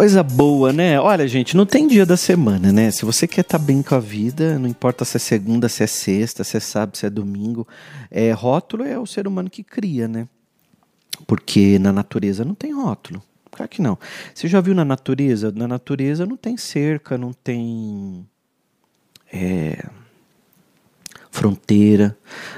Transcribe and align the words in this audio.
coisa 0.00 0.22
boa, 0.22 0.72
né? 0.72 0.98
Olha, 0.98 1.28
gente, 1.28 1.54
não 1.54 1.66
tem 1.66 1.86
dia 1.86 2.06
da 2.06 2.16
semana, 2.16 2.72
né? 2.72 2.90
Se 2.90 3.04
você 3.04 3.28
quer 3.28 3.42
estar 3.42 3.58
tá 3.58 3.62
bem 3.62 3.82
com 3.82 3.94
a 3.94 4.00
vida, 4.00 4.58
não 4.58 4.66
importa 4.66 5.04
se 5.04 5.18
é 5.18 5.20
segunda, 5.20 5.68
se 5.68 5.82
é 5.82 5.86
sexta, 5.86 6.42
se 6.42 6.56
é 6.56 6.60
sábado, 6.60 6.96
se 6.96 7.04
é 7.04 7.10
domingo, 7.10 7.68
é, 8.10 8.32
rótulo 8.32 8.82
é 8.82 8.98
o 8.98 9.04
ser 9.04 9.28
humano 9.28 9.50
que 9.50 9.62
cria, 9.62 10.08
né? 10.08 10.26
Porque 11.26 11.78
na 11.78 11.92
natureza 11.92 12.46
não 12.46 12.54
tem 12.54 12.72
rótulo. 12.72 13.22
Claro 13.50 13.68
que 13.68 13.82
não. 13.82 13.98
Você 14.34 14.48
já 14.48 14.58
viu 14.58 14.74
na 14.74 14.86
natureza? 14.86 15.52
Na 15.54 15.68
natureza 15.68 16.24
não 16.24 16.38
tem 16.38 16.56
cerca, 16.56 17.18
não 17.18 17.34
tem. 17.34 18.26
É, 19.30 19.84
fronteira. 21.30 22.16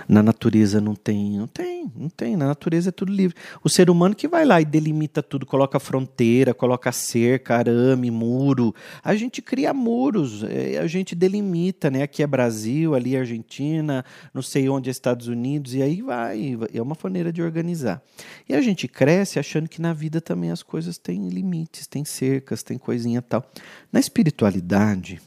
Na 0.09 0.23
natureza 0.23 0.81
não 0.81 0.95
tem, 0.95 1.39
não 1.39 1.47
tem, 1.47 1.91
não 1.95 2.09
tem. 2.09 2.37
Na 2.37 2.47
natureza 2.47 2.89
é 2.89 2.93
tudo 2.93 3.13
livre. 3.13 3.37
O 3.63 3.69
ser 3.69 3.91
humano 3.91 4.15
que 4.15 4.27
vai 4.27 4.45
lá 4.45 4.61
e 4.61 4.65
delimita 4.65 5.23
tudo, 5.23 5.47
coloca 5.47 5.79
fronteira, 5.79 6.55
coloca 6.55 6.91
cerca, 6.91 7.57
arame, 7.57 8.11
muro. 8.11 8.75
A 9.05 9.15
gente 9.15 9.41
cria 9.41 9.73
muros, 9.73 10.43
é, 10.45 10.79
a 10.79 10.87
gente 10.87 11.15
delimita, 11.15 11.91
né? 11.91 12.03
Aqui 12.03 12.23
é 12.23 12.27
Brasil, 12.27 12.95
ali 12.95 13.15
é 13.15 13.21
Argentina, 13.21 14.05
não 14.33 14.43
sei 14.43 14.69
onde 14.69 14.89
é 14.89 14.93
Estados 14.93 15.29
Unidos, 15.29 15.75
e 15.75 15.83
aí 15.83 16.03
vai. 16.03 16.59
É 16.73 16.81
uma 16.81 16.97
maneira 17.03 17.33
de 17.33 17.43
organizar. 17.43 18.03
E 18.49 18.55
a 18.55 18.61
gente 18.61 18.89
cresce 18.89 19.39
achando 19.39 19.69
que 19.69 19.81
na 19.81 19.93
vida 19.93 20.21
também 20.21 20.51
as 20.51 20.63
coisas 20.63 20.99
têm 20.99 21.29
limites, 21.29 21.87
tem 21.87 22.05
cercas, 22.05 22.63
tem 22.63 22.79
coisinha 22.79 23.21
tal. 23.21 23.45
Na 23.93 24.01
espiritualidade, 24.01 25.21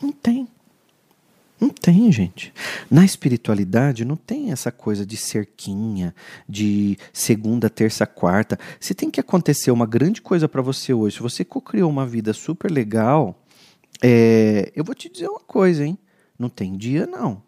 não 0.00 0.10
tem. 0.10 0.48
Não 1.62 1.68
tem, 1.68 2.10
gente. 2.10 2.52
Na 2.90 3.04
espiritualidade 3.04 4.04
não 4.04 4.16
tem 4.16 4.50
essa 4.50 4.72
coisa 4.72 5.06
de 5.06 5.16
cerquinha, 5.16 6.12
de 6.48 6.98
segunda, 7.12 7.70
terça, 7.70 8.04
quarta. 8.04 8.58
Se 8.80 8.96
tem 8.96 9.08
que 9.08 9.20
acontecer 9.20 9.70
uma 9.70 9.86
grande 9.86 10.20
coisa 10.20 10.48
para 10.48 10.60
você 10.60 10.92
hoje, 10.92 11.18
se 11.18 11.22
você 11.22 11.44
criou 11.44 11.88
uma 11.88 12.04
vida 12.04 12.32
super 12.32 12.68
legal, 12.68 13.40
é, 14.02 14.72
eu 14.74 14.82
vou 14.82 14.92
te 14.92 15.08
dizer 15.08 15.28
uma 15.28 15.38
coisa, 15.38 15.84
hein? 15.86 15.96
Não 16.36 16.48
tem 16.48 16.76
dia, 16.76 17.06
não. 17.06 17.40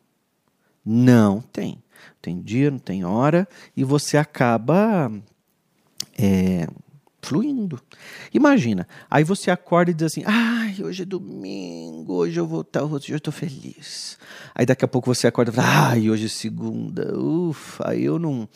Não 0.86 1.40
tem. 1.40 1.82
Tem 2.22 2.40
dia, 2.40 2.70
não 2.70 2.78
tem 2.78 3.04
hora, 3.04 3.48
e 3.76 3.82
você 3.82 4.16
acaba 4.16 5.10
é, 6.16 6.68
fluindo. 7.24 7.80
Imagina, 8.32 8.86
aí 9.10 9.24
você 9.24 9.50
acorda 9.50 9.90
e 9.90 9.94
diz 9.94 10.06
assim: 10.06 10.22
ai, 10.26 10.76
hoje 10.82 11.02
é 11.02 11.06
domingo, 11.06 12.14
hoje 12.14 12.38
eu 12.38 12.46
vou 12.46 12.60
estar, 12.60 12.80
tá, 12.80 12.86
hoje 12.86 13.12
eu 13.12 13.16
estou 13.16 13.32
feliz. 13.32 14.18
Aí 14.54 14.64
daqui 14.64 14.84
a 14.84 14.88
pouco 14.88 15.12
você 15.12 15.26
acorda 15.26 15.50
e 15.50 15.54
fala: 15.54 15.88
ai, 15.90 16.10
hoje 16.10 16.26
é 16.26 16.28
segunda, 16.28 17.16
ufa, 17.18 17.90
aí 17.90 18.04
eu 18.04 18.18
não 18.18 18.48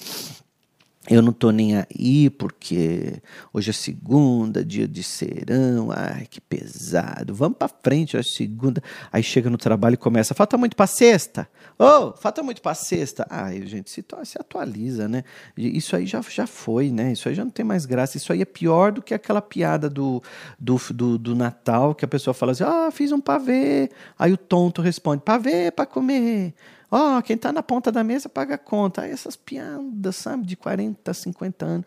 eu 1.10 1.22
não 1.22 1.32
tô 1.32 1.50
nem 1.50 1.76
aí 1.76 2.28
porque 2.28 3.14
hoje 3.52 3.70
é 3.70 3.72
segunda, 3.72 4.64
dia 4.64 4.86
de 4.86 5.02
serão, 5.02 5.90
ai 5.90 6.26
que 6.30 6.40
pesado. 6.40 7.34
Vamos 7.34 7.56
para 7.56 7.68
frente, 7.82 8.16
hoje 8.16 8.28
é 8.28 8.36
segunda. 8.36 8.82
Aí 9.10 9.22
chega 9.22 9.48
no 9.48 9.56
trabalho 9.56 9.94
e 9.94 9.96
começa, 9.96 10.34
falta 10.34 10.58
muito 10.58 10.76
para 10.76 10.86
sexta. 10.86 11.48
Oh, 11.78 12.12
falta 12.12 12.42
muito 12.42 12.60
para 12.60 12.74
sexta. 12.74 13.26
Ai, 13.30 13.64
gente, 13.66 13.88
se, 13.88 14.04
se 14.24 14.38
atualiza, 14.38 15.08
né? 15.08 15.24
Isso 15.56 15.96
aí 15.96 16.04
já, 16.06 16.20
já 16.20 16.46
foi, 16.46 16.90
né? 16.90 17.12
Isso 17.12 17.28
aí 17.28 17.34
já 17.34 17.44
não 17.44 17.50
tem 17.50 17.64
mais 17.64 17.86
graça. 17.86 18.16
Isso 18.16 18.32
aí 18.32 18.42
é 18.42 18.44
pior 18.44 18.92
do 18.92 19.00
que 19.00 19.14
aquela 19.14 19.40
piada 19.40 19.88
do, 19.88 20.22
do, 20.58 20.78
do, 20.90 21.16
do 21.16 21.34
Natal 21.34 21.94
que 21.94 22.04
a 22.04 22.08
pessoa 22.08 22.34
fala 22.34 22.52
assim: 22.52 22.64
ah, 22.64 22.90
fiz 22.92 23.12
um 23.12 23.20
pavê. 23.20 23.90
Aí 24.18 24.32
o 24.32 24.36
tonto 24.36 24.82
responde: 24.82 25.22
pavê 25.22 25.70
para 25.70 25.86
comer. 25.86 26.52
Ó, 26.91 27.19
oh, 27.19 27.22
quem 27.22 27.36
está 27.36 27.53
na 27.53 27.62
ponta 27.62 27.92
da 27.92 28.03
mesa 28.03 28.28
paga 28.28 28.55
a 28.55 28.58
conta. 28.58 29.03
Aí 29.03 29.11
essas 29.11 29.36
piadas, 29.36 30.17
sabe, 30.17 30.47
de 30.47 30.56
40, 30.56 31.12
50 31.12 31.67
anos. 31.67 31.86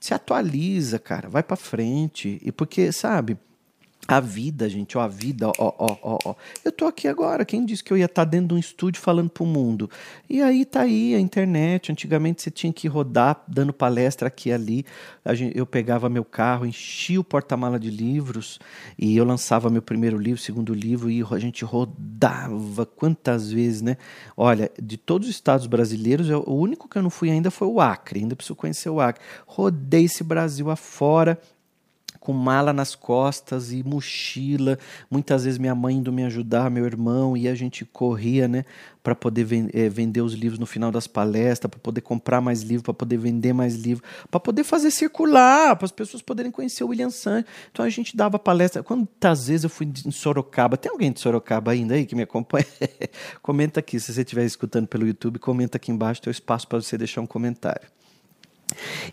Se 0.00 0.14
atualiza, 0.14 0.98
cara, 0.98 1.28
vai 1.28 1.42
para 1.42 1.56
frente. 1.56 2.40
E 2.42 2.52
porque, 2.52 2.92
sabe, 2.92 3.36
a 4.08 4.20
vida, 4.20 4.68
gente, 4.68 4.96
ó, 4.96 5.00
a 5.00 5.08
vida, 5.08 5.48
ó, 5.48 5.52
ó, 5.58 5.96
ó, 6.02 6.18
ó. 6.24 6.34
Eu 6.64 6.70
tô 6.70 6.86
aqui 6.86 7.08
agora. 7.08 7.44
Quem 7.44 7.64
disse 7.64 7.82
que 7.82 7.92
eu 7.92 7.98
ia 7.98 8.04
estar 8.04 8.24
tá 8.24 8.30
dentro 8.30 8.48
de 8.48 8.54
um 8.54 8.58
estúdio 8.58 9.00
falando 9.02 9.30
pro 9.30 9.44
mundo? 9.44 9.90
E 10.30 10.40
aí 10.40 10.64
tá 10.64 10.82
aí 10.82 11.14
a 11.14 11.18
internet. 11.18 11.90
Antigamente 11.90 12.42
você 12.42 12.50
tinha 12.50 12.72
que 12.72 12.86
rodar 12.86 13.42
dando 13.48 13.72
palestra 13.72 14.28
aqui 14.28 14.50
e 14.50 14.52
ali. 14.52 14.86
Eu 15.54 15.66
pegava 15.66 16.08
meu 16.08 16.24
carro, 16.24 16.64
enchia 16.64 17.20
o 17.20 17.24
porta-mala 17.24 17.80
de 17.80 17.90
livros 17.90 18.60
e 18.96 19.16
eu 19.16 19.24
lançava 19.24 19.68
meu 19.68 19.82
primeiro 19.82 20.18
livro, 20.18 20.40
segundo 20.40 20.72
livro 20.72 21.10
e 21.10 21.24
a 21.28 21.38
gente 21.38 21.64
rodava 21.64 22.86
quantas 22.86 23.50
vezes, 23.50 23.82
né? 23.82 23.96
Olha, 24.36 24.70
de 24.80 24.96
todos 24.96 25.28
os 25.28 25.34
estados 25.34 25.66
brasileiros, 25.66 26.30
o 26.30 26.54
único 26.54 26.88
que 26.88 26.96
eu 26.96 27.02
não 27.02 27.10
fui 27.10 27.30
ainda 27.30 27.50
foi 27.50 27.66
o 27.66 27.80
Acre. 27.80 28.20
Ainda 28.20 28.36
preciso 28.36 28.54
conhecer 28.54 28.88
o 28.88 29.00
Acre. 29.00 29.24
Rodei 29.46 30.04
esse 30.04 30.22
Brasil 30.22 30.70
afora 30.70 31.38
com 32.26 32.32
mala 32.32 32.72
nas 32.72 32.96
costas 32.96 33.70
e 33.70 33.84
mochila. 33.84 34.76
Muitas 35.08 35.44
vezes 35.44 35.60
minha 35.60 35.76
mãe 35.76 35.94
indo 35.94 36.12
me 36.12 36.24
ajudar, 36.24 36.68
meu 36.68 36.84
irmão, 36.84 37.36
e 37.36 37.46
a 37.46 37.54
gente 37.54 37.84
corria, 37.84 38.48
né, 38.48 38.64
para 39.00 39.14
poder 39.14 39.44
ven 39.44 39.70
é, 39.72 39.88
vender 39.88 40.22
os 40.22 40.32
livros 40.34 40.58
no 40.58 40.66
final 40.66 40.90
das 40.90 41.06
palestras, 41.06 41.70
para 41.70 41.78
poder 41.78 42.00
comprar 42.00 42.40
mais 42.40 42.62
livros, 42.62 42.82
para 42.82 42.94
poder 42.94 43.16
vender 43.16 43.52
mais 43.52 43.76
livros, 43.76 44.04
para 44.28 44.40
poder 44.40 44.64
fazer 44.64 44.90
circular, 44.90 45.76
para 45.76 45.84
as 45.84 45.92
pessoas 45.92 46.20
poderem 46.20 46.50
conhecer 46.50 46.82
o 46.82 46.88
William 46.88 47.10
Sanches. 47.10 47.48
Então 47.70 47.84
a 47.84 47.88
gente 47.88 48.16
dava 48.16 48.40
palestra. 48.40 48.82
Quantas 48.82 49.46
vezes 49.46 49.62
eu 49.62 49.70
fui 49.70 49.88
em 50.04 50.10
Sorocaba? 50.10 50.76
Tem 50.76 50.90
alguém 50.90 51.12
de 51.12 51.20
Sorocaba 51.20 51.70
ainda 51.70 51.94
aí 51.94 52.04
que 52.06 52.16
me 52.16 52.22
acompanha? 52.22 52.66
comenta 53.40 53.78
aqui, 53.78 54.00
se 54.00 54.12
você 54.12 54.22
estiver 54.22 54.44
escutando 54.44 54.88
pelo 54.88 55.06
YouTube, 55.06 55.38
comenta 55.38 55.76
aqui 55.76 55.92
embaixo, 55.92 56.20
tem 56.22 56.30
espaço 56.32 56.66
para 56.66 56.82
você 56.82 56.98
deixar 56.98 57.20
um 57.20 57.26
comentário. 57.26 57.86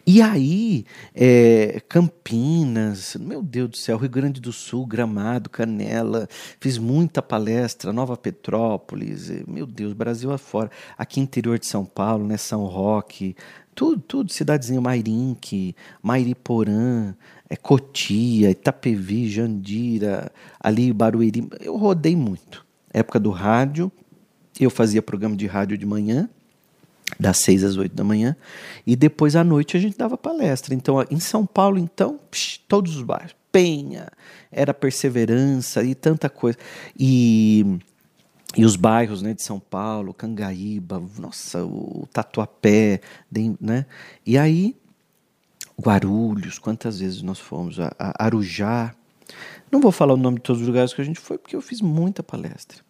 E 0.05 0.21
aí, 0.21 0.85
é, 1.13 1.81
Campinas, 1.87 3.15
meu 3.19 3.41
Deus 3.41 3.69
do 3.69 3.77
céu, 3.77 3.97
Rio 3.97 4.09
Grande 4.09 4.41
do 4.41 4.51
Sul, 4.51 4.85
Gramado, 4.85 5.49
Canela, 5.49 6.27
fiz 6.59 6.77
muita 6.77 7.21
palestra, 7.21 7.93
Nova 7.93 8.17
Petrópolis, 8.17 9.31
meu 9.47 9.65
Deus, 9.65 9.93
Brasil 9.93 10.31
afora. 10.31 10.69
Aqui 10.97 11.19
interior 11.19 11.57
de 11.57 11.65
São 11.65 11.85
Paulo, 11.85 12.25
né, 12.25 12.37
São 12.37 12.65
Roque, 12.65 13.35
tudo, 13.73 14.01
tudo, 14.01 14.31
cidadezinha, 14.31 14.79
Mairinque, 14.79 15.75
Mairiporã, 16.01 17.15
é, 17.49 17.55
Cotia, 17.55 18.49
Itapevi, 18.49 19.29
Jandira, 19.29 20.31
ali 20.59 20.93
Barueri, 20.93 21.47
eu 21.59 21.75
rodei 21.75 22.15
muito. 22.15 22.65
Época 22.93 23.19
do 23.19 23.31
rádio, 23.31 23.91
eu 24.59 24.69
fazia 24.69 25.01
programa 25.01 25.35
de 25.35 25.47
rádio 25.47 25.77
de 25.77 25.85
manhã, 25.85 26.29
das 27.19 27.37
seis 27.39 27.63
às 27.63 27.77
oito 27.77 27.95
da 27.95 28.03
manhã, 28.03 28.35
e 28.85 28.95
depois 28.95 29.35
à 29.35 29.43
noite 29.43 29.77
a 29.77 29.79
gente 29.79 29.97
dava 29.97 30.17
palestra. 30.17 30.73
Então, 30.73 31.03
em 31.09 31.19
São 31.19 31.45
Paulo, 31.45 31.77
então, 31.77 32.19
psh, 32.29 32.59
todos 32.67 32.95
os 32.95 33.03
bairros, 33.03 33.35
Penha, 33.51 34.07
era 34.51 34.73
Perseverança 34.73 35.83
e 35.83 35.93
tanta 35.93 36.29
coisa. 36.29 36.57
E, 36.99 37.79
e 38.57 38.65
os 38.65 38.75
bairros 38.75 39.21
né, 39.21 39.33
de 39.33 39.43
São 39.43 39.59
Paulo, 39.59 40.13
Cangaíba, 40.13 41.01
nossa, 41.19 41.63
o 41.63 42.07
Tatuapé, 42.11 42.99
né? 43.61 43.85
E 44.25 44.37
aí, 44.37 44.75
Guarulhos, 45.79 46.59
quantas 46.59 46.99
vezes 46.99 47.21
nós 47.21 47.39
fomos, 47.39 47.79
a, 47.79 47.93
a 47.97 48.25
Arujá. 48.25 48.93
Não 49.71 49.79
vou 49.79 49.91
falar 49.91 50.13
o 50.13 50.17
nome 50.17 50.37
de 50.37 50.43
todos 50.43 50.61
os 50.61 50.67
lugares 50.67 50.93
que 50.93 51.01
a 51.01 51.05
gente 51.05 51.19
foi, 51.19 51.37
porque 51.37 51.55
eu 51.55 51.61
fiz 51.61 51.81
muita 51.81 52.21
palestra. 52.21 52.82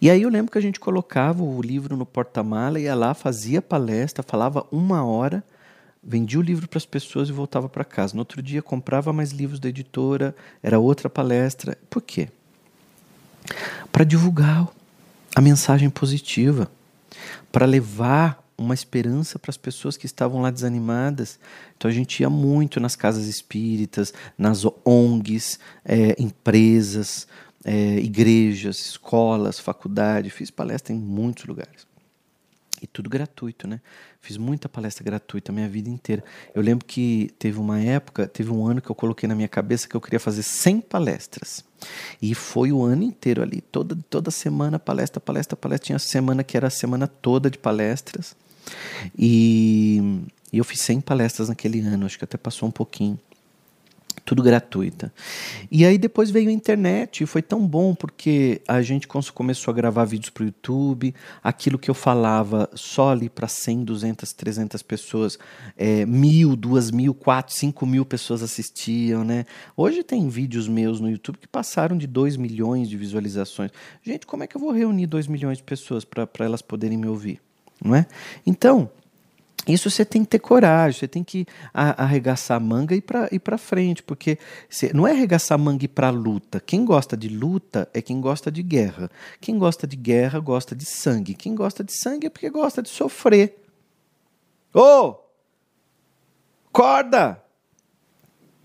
E 0.00 0.10
aí 0.10 0.22
eu 0.22 0.28
lembro 0.28 0.52
que 0.52 0.58
a 0.58 0.60
gente 0.60 0.80
colocava 0.80 1.42
o 1.42 1.60
livro 1.62 1.96
no 1.96 2.04
porta-mala, 2.04 2.80
ia 2.80 2.94
lá, 2.94 3.14
fazia 3.14 3.62
palestra, 3.62 4.22
falava 4.22 4.66
uma 4.70 5.04
hora, 5.04 5.42
vendia 6.02 6.38
o 6.38 6.42
livro 6.42 6.68
para 6.68 6.78
as 6.78 6.86
pessoas 6.86 7.28
e 7.28 7.32
voltava 7.32 7.68
para 7.68 7.84
casa. 7.84 8.14
No 8.14 8.20
outro 8.20 8.42
dia 8.42 8.62
comprava 8.62 9.12
mais 9.12 9.30
livros 9.30 9.58
da 9.58 9.68
editora, 9.68 10.34
era 10.62 10.78
outra 10.78 11.08
palestra. 11.08 11.78
Por 11.88 12.02
quê? 12.02 12.28
Para 13.90 14.04
divulgar 14.04 14.68
a 15.34 15.40
mensagem 15.40 15.88
positiva, 15.88 16.70
para 17.50 17.66
levar 17.66 18.44
uma 18.56 18.74
esperança 18.74 19.38
para 19.38 19.50
as 19.50 19.56
pessoas 19.56 19.96
que 19.96 20.06
estavam 20.06 20.40
lá 20.40 20.50
desanimadas. 20.50 21.38
Então 21.76 21.90
a 21.90 21.94
gente 21.94 22.20
ia 22.20 22.30
muito 22.30 22.78
nas 22.78 22.94
casas 22.94 23.26
espíritas, 23.26 24.14
nas 24.38 24.64
ONGs, 24.84 25.58
é, 25.84 26.14
empresas, 26.22 27.26
é, 27.64 27.96
igrejas, 27.98 28.78
escolas, 28.78 29.58
faculdade, 29.58 30.30
fiz 30.30 30.50
palestra 30.50 30.92
em 30.92 30.98
muitos 30.98 31.44
lugares. 31.46 31.86
E 32.82 32.86
tudo 32.86 33.08
gratuito, 33.08 33.66
né? 33.66 33.80
Fiz 34.20 34.36
muita 34.36 34.68
palestra 34.68 35.02
gratuita 35.02 35.50
a 35.50 35.54
minha 35.54 35.68
vida 35.68 35.88
inteira. 35.88 36.22
Eu 36.54 36.60
lembro 36.60 36.84
que 36.84 37.30
teve 37.38 37.58
uma 37.58 37.80
época, 37.80 38.26
teve 38.26 38.50
um 38.50 38.66
ano 38.66 38.82
que 38.82 38.90
eu 38.90 38.94
coloquei 38.94 39.26
na 39.26 39.34
minha 39.34 39.48
cabeça 39.48 39.88
que 39.88 39.94
eu 39.94 40.00
queria 40.00 40.20
fazer 40.20 40.42
100 40.42 40.82
palestras. 40.82 41.64
E 42.20 42.34
foi 42.34 42.72
o 42.72 42.82
ano 42.82 43.02
inteiro 43.02 43.42
ali, 43.42 43.62
toda, 43.62 43.96
toda 44.10 44.30
semana 44.30 44.78
palestra, 44.78 45.18
palestra, 45.18 45.56
palestra. 45.56 45.86
Tinha 45.86 45.98
semana 45.98 46.44
que 46.44 46.58
era 46.58 46.66
a 46.66 46.70
semana 46.70 47.06
toda 47.06 47.48
de 47.50 47.56
palestras. 47.56 48.36
E, 49.18 50.22
e 50.52 50.58
eu 50.58 50.64
fiz 50.64 50.80
100 50.80 51.00
palestras 51.00 51.48
naquele 51.48 51.80
ano, 51.80 52.04
acho 52.04 52.18
que 52.18 52.24
até 52.24 52.36
passou 52.36 52.68
um 52.68 52.72
pouquinho. 52.72 53.18
Tudo 54.24 54.42
gratuita. 54.42 55.12
E 55.70 55.84
aí 55.84 55.98
depois 55.98 56.30
veio 56.30 56.48
a 56.48 56.52
internet 56.52 57.22
e 57.22 57.26
foi 57.26 57.42
tão 57.42 57.66
bom 57.66 57.94
porque 57.94 58.62
a 58.66 58.80
gente 58.80 59.06
começou 59.06 59.70
a 59.70 59.74
gravar 59.74 60.04
vídeos 60.04 60.30
para 60.30 60.42
o 60.42 60.46
YouTube, 60.46 61.14
aquilo 61.42 61.78
que 61.78 61.90
eu 61.90 61.94
falava 61.94 62.68
só 62.74 63.10
ali 63.10 63.28
para 63.28 63.46
100, 63.46 63.84
200, 63.84 64.32
300 64.32 64.82
pessoas, 64.82 65.38
é, 65.76 66.06
mil, 66.06 66.56
duas 66.56 66.90
mil, 66.90 67.12
quatro, 67.12 67.54
cinco 67.54 67.84
mil 67.84 68.04
pessoas 68.04 68.42
assistiam, 68.42 69.24
né? 69.24 69.44
Hoje 69.76 70.02
tem 70.02 70.28
vídeos 70.28 70.68
meus 70.68 71.00
no 71.00 71.10
YouTube 71.10 71.38
que 71.38 71.48
passaram 71.48 71.96
de 71.96 72.06
2 72.06 72.36
milhões 72.36 72.88
de 72.88 72.96
visualizações. 72.96 73.70
Gente, 74.02 74.26
como 74.26 74.42
é 74.42 74.46
que 74.46 74.56
eu 74.56 74.60
vou 74.60 74.72
reunir 74.72 75.06
2 75.06 75.26
milhões 75.26 75.58
de 75.58 75.64
pessoas 75.64 76.04
para 76.04 76.28
elas 76.38 76.62
poderem 76.62 76.96
me 76.96 77.06
ouvir? 77.06 77.40
Não 77.82 77.94
é? 77.94 78.06
Então, 78.46 78.90
isso 79.66 79.90
você 79.90 80.04
tem 80.04 80.22
que 80.22 80.28
ter 80.28 80.38
coragem, 80.38 80.98
você 80.98 81.08
tem 81.08 81.24
que 81.24 81.46
arregaçar 81.72 82.56
a 82.56 82.60
manga 82.60 82.94
e 82.94 83.02
ir 83.32 83.40
para 83.40 83.58
frente, 83.58 84.02
porque 84.02 84.38
você, 84.68 84.92
não 84.92 85.06
é 85.06 85.12
arregaçar 85.12 85.56
a 85.56 85.58
manga 85.58 85.84
e 85.84 85.86
ir 85.86 85.88
para 85.88 86.10
luta. 86.10 86.60
Quem 86.60 86.84
gosta 86.84 87.16
de 87.16 87.28
luta 87.28 87.88
é 87.94 88.02
quem 88.02 88.20
gosta 88.20 88.50
de 88.50 88.62
guerra. 88.62 89.10
Quem 89.40 89.58
gosta 89.58 89.86
de 89.86 89.96
guerra 89.96 90.38
gosta 90.38 90.74
de 90.74 90.84
sangue. 90.84 91.34
Quem 91.34 91.54
gosta 91.54 91.82
de 91.82 91.92
sangue 91.92 92.26
é 92.26 92.30
porque 92.30 92.50
gosta 92.50 92.82
de 92.82 92.88
sofrer. 92.90 93.56
Ô! 94.74 94.80
Oh! 94.80 95.24
Acorda! 96.68 97.42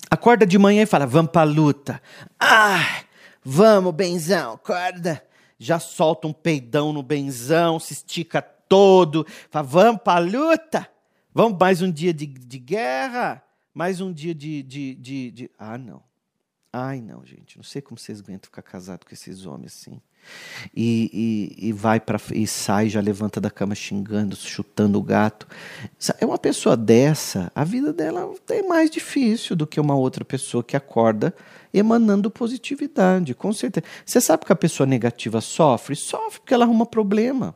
Acorda 0.09 0.45
de 0.45 0.57
manhã 0.57 0.83
e 0.83 0.87
fala: 0.87 1.05
vamos 1.05 1.31
para 1.31 1.43
luta. 1.43 2.01
Ah! 2.39 3.03
Vamos, 3.43 3.93
benzão, 3.93 4.53
acorda. 4.53 5.23
Já 5.57 5.79
solta 5.79 6.27
um 6.27 6.33
peidão 6.33 6.93
no 6.93 7.03
benzão, 7.03 7.79
se 7.79 7.93
estica 7.93 8.41
todo. 8.69 9.25
Fala, 9.49 9.67
vamos 9.67 10.01
para 10.03 10.17
a 10.17 10.25
luta? 10.25 10.89
Vamos 11.33 11.57
mais 11.59 11.81
um 11.81 11.91
dia 11.91 12.13
de, 12.13 12.27
de 12.27 12.59
guerra? 12.59 13.43
Mais 13.73 13.99
um 13.99 14.13
dia 14.13 14.33
de, 14.35 14.63
de, 14.63 14.95
de, 14.95 15.31
de, 15.31 15.51
Ah, 15.57 15.77
não. 15.77 16.01
Ai, 16.71 17.01
não, 17.01 17.25
gente. 17.25 17.57
Não 17.57 17.63
sei 17.63 17.81
como 17.81 17.97
vocês 17.97 18.19
aguentam 18.19 18.47
ficar 18.47 18.61
casado 18.61 19.05
com 19.05 19.13
esses 19.13 19.45
homens 19.45 19.73
assim. 19.73 19.99
E, 20.75 21.55
e, 21.59 21.69
e 21.69 21.73
vai 21.73 21.99
para 21.99 22.19
e 22.33 22.45
sai, 22.45 22.89
já 22.89 23.01
levanta 23.01 23.39
da 23.39 23.49
cama 23.49 23.73
xingando, 23.73 24.35
chutando 24.35 24.99
o 24.99 25.01
gato. 25.01 25.47
É 26.19 26.25
uma 26.25 26.37
pessoa 26.37 26.77
dessa, 26.77 27.51
a 27.55 27.63
vida 27.63 27.91
dela 27.91 28.31
é 28.49 28.61
mais 28.63 28.91
difícil 28.91 29.55
do 29.55 29.65
que 29.65 29.79
uma 29.79 29.95
outra 29.95 30.23
pessoa 30.23 30.63
que 30.63 30.77
acorda 30.77 31.33
emanando 31.73 32.29
positividade, 32.29 33.33
com 33.33 33.51
certeza. 33.53 33.85
Você 34.05 34.21
sabe 34.21 34.45
que 34.45 34.53
a 34.53 34.55
pessoa 34.55 34.85
negativa 34.85 35.41
sofre? 35.41 35.95
Sofre 35.95 36.41
porque 36.41 36.53
ela 36.53 36.65
arruma 36.65 36.85
problema. 36.85 37.55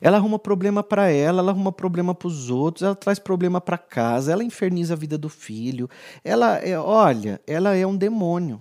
Ela 0.00 0.16
arruma 0.16 0.38
problema 0.38 0.82
para 0.82 1.10
ela, 1.10 1.40
ela 1.40 1.52
arruma 1.52 1.72
problema 1.72 2.14
para 2.14 2.28
os 2.28 2.50
outros, 2.50 2.82
ela 2.82 2.94
traz 2.94 3.18
problema 3.18 3.60
para 3.60 3.78
casa, 3.78 4.32
ela 4.32 4.44
inferniza 4.44 4.94
a 4.94 4.96
vida 4.96 5.16
do 5.16 5.28
filho. 5.28 5.88
Ela 6.24 6.58
é, 6.58 6.78
olha, 6.78 7.40
ela 7.46 7.74
é 7.74 7.86
um 7.86 7.96
demônio. 7.96 8.60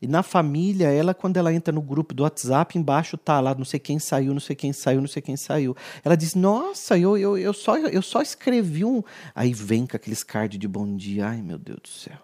E 0.00 0.06
na 0.06 0.22
família, 0.22 0.88
ela 0.88 1.14
quando 1.14 1.38
ela 1.38 1.52
entra 1.52 1.72
no 1.72 1.80
grupo 1.80 2.12
do 2.12 2.24
WhatsApp, 2.24 2.76
embaixo 2.76 3.16
tá 3.16 3.40
lá, 3.40 3.54
não 3.54 3.64
sei 3.64 3.80
quem 3.80 3.98
saiu, 3.98 4.34
não 4.34 4.40
sei 4.40 4.54
quem 4.54 4.72
saiu, 4.72 5.00
não 5.00 5.08
sei 5.08 5.22
quem 5.22 5.36
saiu. 5.36 5.74
Ela 6.04 6.14
diz: 6.14 6.34
"Nossa, 6.34 6.98
eu, 6.98 7.16
eu, 7.16 7.38
eu 7.38 7.52
só 7.54 7.78
eu 7.78 8.02
só 8.02 8.20
escrevi 8.20 8.84
um". 8.84 9.02
Aí 9.34 9.54
vem 9.54 9.86
com 9.86 9.96
aqueles 9.96 10.22
cards 10.22 10.58
de 10.58 10.68
bom 10.68 10.94
dia. 10.94 11.28
Ai, 11.28 11.40
meu 11.40 11.58
Deus 11.58 11.78
do 11.82 11.88
céu. 11.88 12.18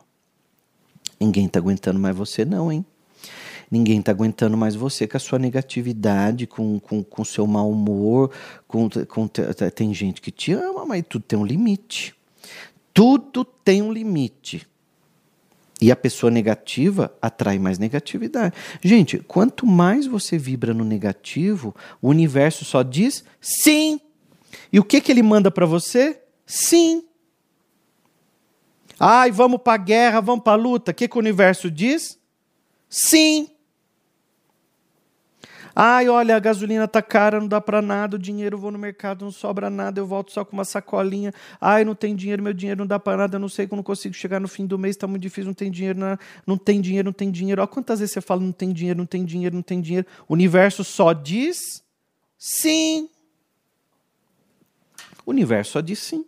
Ninguém 1.18 1.48
tá 1.48 1.58
aguentando 1.58 1.98
mais 1.98 2.14
você 2.16 2.44
não, 2.44 2.70
hein? 2.70 2.84
Ninguém 3.70 4.00
está 4.00 4.10
aguentando 4.10 4.56
mais 4.56 4.74
você 4.74 5.06
com 5.06 5.16
a 5.16 5.20
sua 5.20 5.38
negatividade, 5.38 6.46
com 6.46 6.76
o 6.76 6.80
com, 6.80 7.04
com 7.04 7.24
seu 7.24 7.46
mau 7.46 7.70
humor. 7.70 8.32
Com, 8.66 8.88
com, 9.06 9.28
tem 9.28 9.94
gente 9.94 10.20
que 10.20 10.32
te 10.32 10.52
ama, 10.52 10.84
mas 10.84 11.04
tudo 11.08 11.22
tem 11.22 11.38
um 11.38 11.44
limite. 11.44 12.14
Tudo 12.92 13.44
tem 13.44 13.80
um 13.80 13.92
limite. 13.92 14.66
E 15.80 15.90
a 15.90 15.96
pessoa 15.96 16.30
negativa 16.30 17.14
atrai 17.22 17.58
mais 17.58 17.78
negatividade. 17.78 18.54
Gente, 18.82 19.18
quanto 19.18 19.64
mais 19.64 20.06
você 20.06 20.36
vibra 20.36 20.74
no 20.74 20.84
negativo, 20.84 21.74
o 22.02 22.08
universo 22.08 22.64
só 22.64 22.82
diz 22.82 23.24
sim. 23.40 24.00
E 24.72 24.78
o 24.78 24.84
que, 24.84 25.00
que 25.00 25.10
ele 25.10 25.22
manda 25.22 25.50
para 25.50 25.64
você? 25.64 26.20
Sim. 26.44 27.04
Ai, 28.98 29.30
vamos 29.30 29.62
para 29.62 29.74
a 29.74 29.84
guerra, 29.84 30.20
vamos 30.20 30.44
para 30.44 30.52
a 30.52 30.56
luta. 30.56 30.90
O 30.90 30.94
que, 30.94 31.08
que 31.08 31.16
o 31.16 31.20
universo 31.20 31.70
diz? 31.70 32.18
Sim. 32.88 33.48
Ai, 35.74 36.08
olha, 36.08 36.36
a 36.36 36.38
gasolina 36.38 36.88
tá 36.88 37.00
cara, 37.00 37.40
não 37.40 37.46
dá 37.46 37.60
para 37.60 37.80
nada, 37.80 38.16
o 38.16 38.18
dinheiro 38.18 38.56
eu 38.56 38.60
vou 38.60 38.70
no 38.70 38.78
mercado, 38.78 39.24
não 39.24 39.32
sobra 39.32 39.70
nada, 39.70 40.00
eu 40.00 40.06
volto 40.06 40.32
só 40.32 40.44
com 40.44 40.52
uma 40.52 40.64
sacolinha. 40.64 41.32
Ai, 41.60 41.84
não 41.84 41.94
tem 41.94 42.14
dinheiro, 42.14 42.42
meu 42.42 42.52
dinheiro 42.52 42.80
não 42.80 42.86
dá 42.86 42.98
para 42.98 43.16
nada, 43.16 43.36
eu 43.36 43.40
não 43.40 43.48
sei 43.48 43.66
como 43.66 43.82
consigo 43.82 44.14
chegar 44.14 44.40
no 44.40 44.48
fim 44.48 44.66
do 44.66 44.78
mês, 44.78 44.96
tá 44.96 45.06
muito 45.06 45.22
difícil, 45.22 45.46
não 45.46 45.54
tem 45.54 45.70
dinheiro, 45.70 45.98
não, 45.98 46.18
não 46.46 46.58
tem 46.58 46.80
dinheiro, 46.80 47.06
não 47.06 47.12
tem 47.12 47.30
dinheiro. 47.30 47.60
Olha 47.60 47.68
quantas 47.68 48.00
vezes 48.00 48.12
você 48.12 48.20
fala 48.20 48.40
não 48.40 48.52
tem 48.52 48.72
dinheiro, 48.72 48.98
não 48.98 49.06
tem 49.06 49.24
dinheiro, 49.24 49.54
não 49.54 49.62
tem 49.62 49.80
dinheiro. 49.80 50.06
O 50.28 50.32
universo 50.32 50.82
só 50.82 51.12
diz 51.12 51.82
sim. 52.38 53.08
O 55.24 55.30
universo 55.30 55.72
só 55.72 55.80
diz 55.80 55.98
sim. 55.98 56.24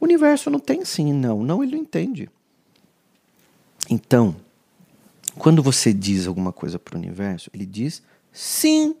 O 0.00 0.04
universo 0.04 0.50
não 0.50 0.58
tem 0.58 0.84
sim, 0.84 1.12
não. 1.12 1.42
Não, 1.42 1.62
ele 1.62 1.72
não 1.72 1.82
entende. 1.82 2.28
Então, 3.88 4.36
quando 5.38 5.62
você 5.62 5.92
diz 5.92 6.26
alguma 6.26 6.52
coisa 6.52 6.78
para 6.78 6.96
o 6.96 6.98
universo, 6.98 7.50
ele 7.54 7.64
diz 7.64 8.02
Sim. 8.36 8.94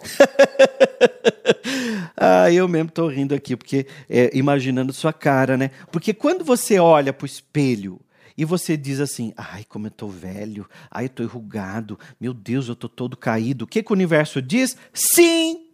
ah, 2.16 2.50
eu 2.50 2.66
mesmo 2.66 2.90
tô 2.90 3.06
rindo 3.06 3.32
aqui, 3.32 3.56
porque 3.56 3.86
é, 4.10 4.36
imaginando 4.36 4.92
sua 4.92 5.12
cara, 5.12 5.56
né? 5.56 5.70
Porque 5.92 6.12
quando 6.12 6.44
você 6.44 6.80
olha 6.80 7.12
pro 7.12 7.24
espelho 7.24 8.00
e 8.36 8.44
você 8.44 8.76
diz 8.76 8.98
assim: 8.98 9.32
ai, 9.36 9.64
como 9.68 9.86
eu 9.86 9.92
tô 9.92 10.08
velho, 10.08 10.68
ai, 10.90 11.04
eu 11.04 11.08
tô 11.08 11.22
enrugado, 11.22 11.96
meu 12.20 12.34
Deus, 12.34 12.66
eu 12.66 12.74
tô 12.74 12.88
todo 12.88 13.16
caído. 13.16 13.64
O 13.64 13.68
que, 13.68 13.80
que 13.80 13.92
o 13.92 13.94
universo 13.94 14.42
diz? 14.42 14.76
Sim! 14.92 15.68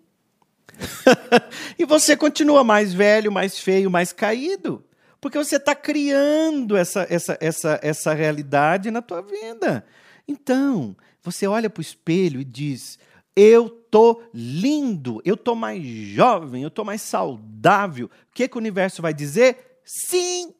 e 1.78 1.86
você 1.86 2.14
continua 2.14 2.62
mais 2.62 2.92
velho, 2.92 3.32
mais 3.32 3.58
feio, 3.58 3.90
mais 3.90 4.12
caído. 4.12 4.84
Porque 5.22 5.38
você 5.38 5.56
está 5.56 5.74
criando 5.74 6.76
essa, 6.76 7.06
essa, 7.08 7.38
essa, 7.40 7.80
essa 7.82 8.12
realidade 8.12 8.90
na 8.90 9.00
tua 9.00 9.22
vida. 9.22 9.86
Então, 10.28 10.94
você 11.24 11.46
olha 11.46 11.70
para 11.70 11.80
o 11.80 11.82
espelho 11.82 12.40
e 12.40 12.44
diz: 12.44 12.98
Eu 13.34 13.70
tô 13.70 14.22
lindo, 14.32 15.22
eu 15.24 15.36
tô 15.36 15.54
mais 15.54 15.82
jovem, 15.82 16.62
eu 16.62 16.70
tô 16.70 16.84
mais 16.84 17.00
saudável. 17.00 18.06
O 18.06 18.34
que, 18.34 18.46
que 18.46 18.56
o 18.56 18.60
universo 18.60 19.00
vai 19.00 19.14
dizer? 19.14 19.78
Sim. 19.82 20.54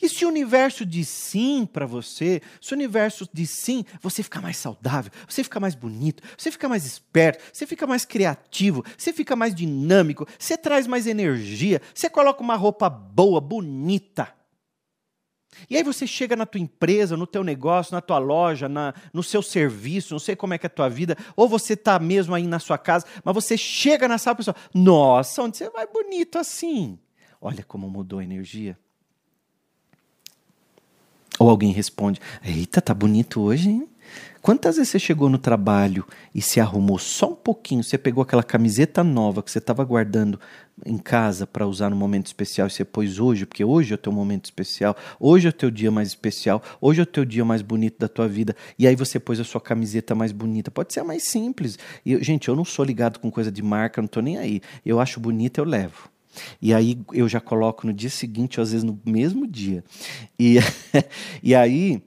E 0.00 0.10
se 0.10 0.26
o 0.26 0.28
universo 0.28 0.84
diz 0.84 1.08
sim 1.08 1.64
para 1.64 1.86
você, 1.86 2.42
se 2.60 2.74
o 2.74 2.76
universo 2.76 3.26
diz 3.32 3.48
sim, 3.48 3.82
você 4.02 4.22
fica 4.22 4.42
mais 4.42 4.58
saudável, 4.58 5.10
você 5.26 5.42
fica 5.42 5.58
mais 5.58 5.74
bonito, 5.74 6.22
você 6.36 6.50
fica 6.50 6.68
mais 6.68 6.84
esperto, 6.84 7.42
você 7.50 7.66
fica 7.66 7.86
mais 7.86 8.04
criativo, 8.04 8.84
você 8.96 9.10
fica 9.10 9.34
mais 9.34 9.54
dinâmico, 9.54 10.26
você 10.38 10.58
traz 10.58 10.86
mais 10.86 11.06
energia, 11.06 11.80
você 11.94 12.10
coloca 12.10 12.42
uma 12.42 12.56
roupa 12.56 12.90
boa, 12.90 13.40
bonita. 13.40 14.34
E 15.68 15.76
aí 15.76 15.82
você 15.82 16.06
chega 16.06 16.36
na 16.36 16.46
tua 16.46 16.60
empresa, 16.60 17.16
no 17.16 17.26
teu 17.26 17.42
negócio, 17.42 17.94
na 17.94 18.00
tua 18.00 18.18
loja, 18.18 18.68
na, 18.68 18.94
no 19.12 19.22
seu 19.22 19.42
serviço, 19.42 20.14
não 20.14 20.18
sei 20.18 20.36
como 20.36 20.54
é 20.54 20.58
que 20.58 20.66
é 20.66 20.68
a 20.68 20.70
tua 20.70 20.88
vida, 20.88 21.16
ou 21.34 21.48
você 21.48 21.72
está 21.74 21.98
mesmo 21.98 22.34
aí 22.34 22.46
na 22.46 22.58
sua 22.58 22.78
casa, 22.78 23.06
mas 23.24 23.34
você 23.34 23.56
chega 23.56 24.08
na 24.08 24.18
sala 24.18 24.34
e 24.34 24.38
pessoa, 24.38 24.56
nossa, 24.72 25.42
onde 25.42 25.56
você 25.56 25.70
vai 25.70 25.86
bonito 25.86 26.38
assim? 26.38 26.98
Olha 27.40 27.64
como 27.64 27.88
mudou 27.88 28.18
a 28.18 28.24
energia. 28.24 28.78
Ou 31.38 31.50
alguém 31.50 31.72
responde, 31.72 32.20
eita, 32.44 32.80
tá 32.80 32.94
bonito 32.94 33.40
hoje, 33.40 33.70
hein? 33.70 33.88
Quantas 34.46 34.76
vezes 34.76 34.92
você 34.92 34.98
chegou 35.00 35.28
no 35.28 35.38
trabalho 35.38 36.06
e 36.32 36.40
se 36.40 36.60
arrumou 36.60 37.00
só 37.00 37.32
um 37.32 37.34
pouquinho? 37.34 37.82
Você 37.82 37.98
pegou 37.98 38.22
aquela 38.22 38.44
camiseta 38.44 39.02
nova 39.02 39.42
que 39.42 39.50
você 39.50 39.58
estava 39.58 39.82
guardando 39.82 40.38
em 40.84 40.96
casa 40.98 41.48
para 41.48 41.66
usar 41.66 41.90
no 41.90 41.96
momento 41.96 42.26
especial 42.26 42.68
e 42.68 42.70
você 42.70 42.84
pôs 42.84 43.18
hoje, 43.18 43.44
porque 43.44 43.64
hoje 43.64 43.90
é 43.90 43.96
o 43.96 43.98
teu 43.98 44.12
momento 44.12 44.44
especial, 44.44 44.96
hoje 45.18 45.48
é 45.48 45.50
o 45.50 45.52
teu 45.52 45.68
dia 45.68 45.90
mais 45.90 46.06
especial, 46.06 46.62
hoje 46.80 47.00
é 47.00 47.02
o 47.02 47.06
teu 47.06 47.24
dia 47.24 47.44
mais 47.44 47.60
bonito 47.60 47.98
da 47.98 48.06
tua 48.06 48.28
vida. 48.28 48.54
E 48.78 48.86
aí 48.86 48.94
você 48.94 49.18
pôs 49.18 49.40
a 49.40 49.44
sua 49.44 49.60
camiseta 49.60 50.14
mais 50.14 50.30
bonita. 50.30 50.70
Pode 50.70 50.94
ser 50.94 51.00
a 51.00 51.04
mais 51.04 51.24
simples. 51.24 51.76
Gente, 52.04 52.46
eu 52.46 52.54
não 52.54 52.64
sou 52.64 52.84
ligado 52.84 53.18
com 53.18 53.32
coisa 53.32 53.50
de 53.50 53.62
marca, 53.62 54.00
não 54.00 54.06
estou 54.06 54.22
nem 54.22 54.38
aí. 54.38 54.60
Eu 54.84 55.00
acho 55.00 55.18
bonita, 55.18 55.60
eu 55.60 55.64
levo. 55.64 56.08
E 56.60 56.72
aí 56.72 56.98
eu 57.12 57.28
já 57.28 57.40
coloco 57.40 57.86
no 57.86 57.92
dia 57.92 58.10
seguinte, 58.10 58.58
ou 58.58 58.62
às 58.62 58.72
vezes 58.72 58.84
no 58.84 59.00
mesmo 59.04 59.46
dia. 59.46 59.84
E, 60.38 60.56
e 61.42 61.54
aí 61.54 62.02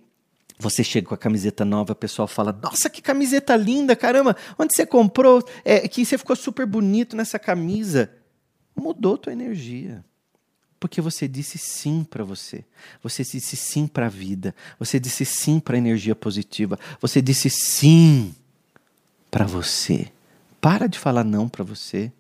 você 0.60 0.84
chega 0.84 1.08
com 1.08 1.14
a 1.14 1.18
camiseta 1.18 1.64
nova, 1.64 1.94
o 1.94 1.96
pessoal 1.96 2.28
fala: 2.28 2.52
Nossa, 2.52 2.90
que 2.90 3.02
camiseta 3.02 3.56
linda, 3.56 3.96
caramba, 3.96 4.36
onde 4.58 4.76
você 4.76 4.86
comprou? 4.86 5.42
É, 5.64 5.88
que 5.88 6.04
você 6.04 6.18
ficou 6.18 6.36
super 6.36 6.66
bonito 6.66 7.16
nessa 7.16 7.40
camisa. 7.40 8.12
Mudou 8.76 9.18
tua 9.18 9.34
energia. 9.34 10.04
Porque 10.80 11.02
você 11.02 11.28
disse 11.28 11.58
sim 11.58 12.06
para 12.10 12.24
você. 12.24 12.64
Você 13.04 13.24
disse 13.24 13.58
sim 13.58 13.86
para 13.86 14.06
a 14.06 14.10
vida. 14.10 14.56
Você 14.80 15.00
disse 15.00 15.26
sim 15.26 15.60
para 15.60 15.76
a 15.76 15.78
energia 15.78 16.16
positiva. 16.16 16.80
Você 17.02 17.22
disse 17.22 17.50
sim 17.50 18.34
para 19.30 19.46
você. 19.46 20.10
Para 20.62 20.88
de 20.88 20.98
falar 20.98 21.26
não 21.26 21.50
para 21.50 21.64
você. 21.64 22.12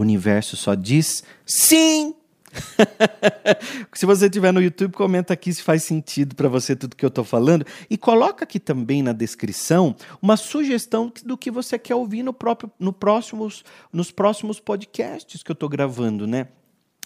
O 0.00 0.02
universo 0.02 0.56
só 0.56 0.74
diz 0.74 1.22
sim. 1.44 2.14
se 3.92 4.06
você 4.06 4.24
estiver 4.24 4.50
no 4.50 4.62
YouTube, 4.62 4.94
comenta 4.94 5.34
aqui 5.34 5.52
se 5.52 5.62
faz 5.62 5.82
sentido 5.84 6.34
para 6.34 6.48
você 6.48 6.74
tudo 6.74 6.96
que 6.96 7.04
eu 7.04 7.08
estou 7.08 7.22
falando. 7.22 7.66
E 7.90 7.98
coloca 7.98 8.44
aqui 8.44 8.58
também 8.58 9.02
na 9.02 9.12
descrição 9.12 9.94
uma 10.22 10.38
sugestão 10.38 11.12
do 11.22 11.36
que 11.36 11.50
você 11.50 11.78
quer 11.78 11.94
ouvir 11.94 12.22
no 12.22 12.32
próprio, 12.32 12.70
no 12.78 12.94
próximos, 12.94 13.62
nos 13.92 14.10
próximos 14.10 14.58
podcasts 14.58 15.42
que 15.42 15.50
eu 15.50 15.54
estou 15.54 15.68
gravando, 15.68 16.26
né? 16.26 16.48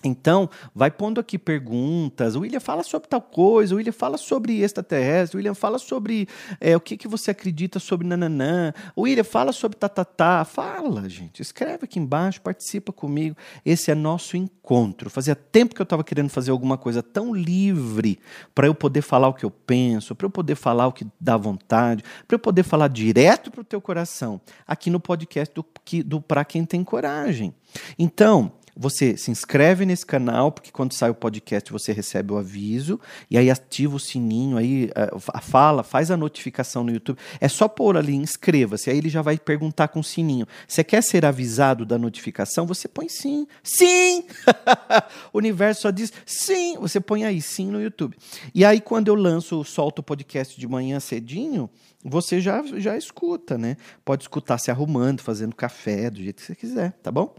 Então, 0.04 0.50
vai 0.74 0.90
pondo 0.90 1.18
aqui 1.18 1.38
perguntas. 1.38 2.36
O 2.36 2.40
William 2.40 2.60
fala 2.60 2.82
sobre 2.82 3.08
tal 3.08 3.22
coisa, 3.22 3.74
o 3.74 3.78
William 3.78 3.92
fala 3.92 4.18
sobre 4.18 4.60
extraterrestre, 4.62 5.36
o 5.36 5.38
William 5.38 5.54
fala 5.54 5.78
sobre 5.78 6.28
é, 6.60 6.76
o 6.76 6.80
que, 6.80 6.96
que 6.96 7.08
você 7.08 7.30
acredita 7.30 7.78
sobre 7.78 8.06
nananã, 8.06 8.72
o 8.94 9.02
William 9.02 9.24
fala 9.24 9.52
sobre 9.52 9.78
tatatá. 9.78 10.44
Fala, 10.44 11.08
gente. 11.08 11.40
Escreve 11.40 11.84
aqui 11.84 11.98
embaixo, 11.98 12.40
participa 12.42 12.92
comigo. 12.92 13.36
Esse 13.64 13.90
é 13.90 13.94
nosso 13.94 14.36
encontro. 14.36 15.08
Fazia 15.08 15.34
tempo 15.34 15.74
que 15.74 15.80
eu 15.80 15.84
estava 15.84 16.04
querendo 16.04 16.28
fazer 16.28 16.50
alguma 16.50 16.76
coisa 16.76 17.02
tão 17.02 17.34
livre 17.34 18.18
para 18.54 18.66
eu 18.66 18.74
poder 18.74 19.02
falar 19.02 19.28
o 19.28 19.34
que 19.34 19.44
eu 19.44 19.50
penso, 19.50 20.14
para 20.14 20.26
eu 20.26 20.30
poder 20.30 20.54
falar 20.54 20.86
o 20.86 20.92
que 20.92 21.06
dá 21.18 21.36
vontade, 21.36 22.04
para 22.28 22.34
eu 22.34 22.38
poder 22.38 22.62
falar 22.62 22.88
direto 22.88 23.50
para 23.50 23.60
o 23.62 23.64
teu 23.64 23.80
coração, 23.80 24.40
aqui 24.66 24.90
no 24.90 25.00
podcast 25.00 25.54
do, 25.54 25.64
do 26.04 26.20
Para 26.20 26.44
Quem 26.44 26.64
Tem 26.64 26.84
Coragem. 26.84 27.54
Então, 27.98 28.52
você 28.76 29.16
se 29.16 29.30
inscreve 29.30 29.86
nesse 29.86 30.04
canal, 30.04 30.50
porque 30.50 30.70
quando 30.70 30.92
sai 30.92 31.10
o 31.10 31.14
podcast 31.14 31.70
você 31.70 31.92
recebe 31.92 32.32
o 32.32 32.38
aviso, 32.38 33.00
e 33.30 33.38
aí 33.38 33.50
ativa 33.50 33.94
o 33.96 34.00
sininho, 34.00 34.56
aí 34.56 34.90
a, 34.94 35.40
fala, 35.40 35.82
faz 35.82 36.10
a 36.10 36.16
notificação 36.16 36.82
no 36.82 36.92
YouTube. 36.92 37.18
É 37.40 37.48
só 37.48 37.68
pôr 37.68 37.96
ali, 37.96 38.14
inscreva-se, 38.14 38.90
aí 38.90 38.98
ele 38.98 39.08
já 39.08 39.22
vai 39.22 39.38
perguntar 39.38 39.88
com 39.88 40.00
o 40.00 40.04
sininho. 40.04 40.46
Você 40.66 40.82
quer 40.82 41.02
ser 41.02 41.24
avisado 41.24 41.86
da 41.86 41.96
notificação? 41.98 42.66
Você 42.66 42.88
põe 42.88 43.08
sim. 43.08 43.46
Sim! 43.62 44.24
o 45.32 45.38
universo 45.38 45.82
só 45.82 45.90
diz 45.90 46.12
sim. 46.26 46.76
Você 46.78 47.00
põe 47.00 47.24
aí 47.24 47.40
sim 47.40 47.66
no 47.66 47.80
YouTube. 47.80 48.16
E 48.54 48.64
aí, 48.64 48.80
quando 48.80 49.08
eu 49.08 49.14
lanço, 49.14 49.62
solto 49.64 50.00
o 50.00 50.02
podcast 50.02 50.58
de 50.58 50.66
manhã 50.66 50.98
cedinho, 50.98 51.70
você 52.04 52.40
já, 52.40 52.62
já 52.76 52.96
escuta, 52.96 53.56
né? 53.56 53.76
Pode 54.04 54.24
escutar 54.24 54.58
se 54.58 54.70
arrumando, 54.70 55.20
fazendo 55.20 55.54
café, 55.54 56.10
do 56.10 56.20
jeito 56.20 56.36
que 56.36 56.46
você 56.46 56.54
quiser, 56.54 56.92
tá 57.02 57.10
bom? 57.10 57.34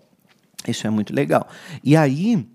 Isso 0.67 0.85
é 0.87 0.89
muito 0.89 1.13
legal. 1.13 1.47
E 1.83 1.95
aí, 1.95 2.45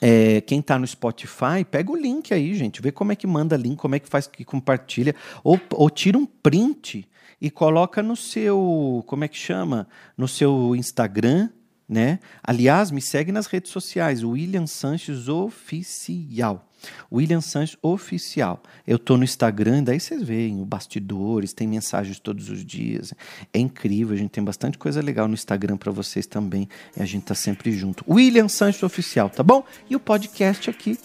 é, 0.00 0.40
quem 0.40 0.60
está 0.60 0.78
no 0.78 0.86
Spotify, 0.86 1.64
pega 1.68 1.90
o 1.90 1.96
link 1.96 2.32
aí, 2.32 2.54
gente. 2.54 2.82
Vê 2.82 2.92
como 2.92 3.12
é 3.12 3.16
que 3.16 3.26
manda 3.26 3.56
link, 3.56 3.76
como 3.76 3.94
é 3.94 3.98
que 3.98 4.08
faz 4.08 4.26
que 4.26 4.44
compartilha. 4.44 5.14
Ou, 5.42 5.60
ou 5.72 5.88
tira 5.90 6.18
um 6.18 6.26
print 6.26 7.08
e 7.40 7.50
coloca 7.50 8.02
no 8.02 8.16
seu. 8.16 9.04
Como 9.06 9.24
é 9.24 9.28
que 9.28 9.36
chama? 9.36 9.88
No 10.16 10.28
seu 10.28 10.74
Instagram. 10.76 11.50
Né? 11.88 12.18
Aliás, 12.42 12.90
me 12.90 13.00
segue 13.00 13.30
nas 13.30 13.46
redes 13.46 13.70
sociais, 13.70 14.24
William 14.24 14.66
Sanches 14.66 15.28
Oficial. 15.28 16.68
William 17.10 17.40
Sanches 17.40 17.76
Oficial. 17.82 18.62
Eu 18.86 18.98
tô 18.98 19.16
no 19.16 19.24
Instagram, 19.24 19.82
daí 19.82 20.00
vocês 20.00 20.22
veem 20.22 20.60
o 20.60 20.64
bastidores, 20.64 21.52
tem 21.52 21.66
mensagens 21.66 22.18
todos 22.18 22.48
os 22.48 22.64
dias. 22.64 23.12
É 23.52 23.58
incrível, 23.58 24.14
a 24.14 24.18
gente 24.18 24.30
tem 24.30 24.42
bastante 24.42 24.78
coisa 24.78 25.00
legal 25.00 25.28
no 25.28 25.34
Instagram 25.34 25.76
para 25.76 25.92
vocês 25.92 26.26
também. 26.26 26.68
E 26.96 27.02
a 27.02 27.06
gente 27.06 27.24
tá 27.24 27.34
sempre 27.34 27.72
junto. 27.72 28.04
William 28.08 28.48
Sanches 28.48 28.82
Oficial, 28.82 29.30
tá 29.30 29.42
bom? 29.42 29.64
E 29.88 29.96
o 29.96 30.00
podcast 30.00 30.70
aqui 30.70 30.98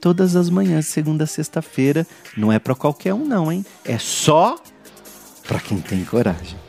todas 0.00 0.36
as 0.36 0.48
manhãs, 0.48 0.86
segunda 0.86 1.24
a 1.24 1.26
sexta-feira. 1.26 2.06
Não 2.36 2.52
é 2.52 2.58
para 2.58 2.74
qualquer 2.74 3.14
um 3.14 3.24
não, 3.24 3.50
hein? 3.50 3.64
É 3.84 3.98
só 3.98 4.56
para 5.46 5.60
quem 5.60 5.80
tem 5.80 6.04
coragem. 6.04 6.67